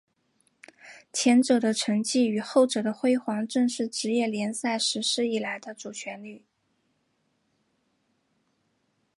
[1.13, 6.43] 前者的沉寂与后者的辉煌正是职业联赛实施以来的主旋律。